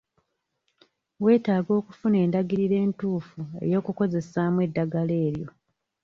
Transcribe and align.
Weetaaga 1.23 1.71
okufuna 1.79 2.17
endagiriro 2.25 2.75
entuufu 2.85 3.41
ey'okukozesaamu 3.65 4.57
eddagala 4.65 5.15
eryo. 5.27 5.47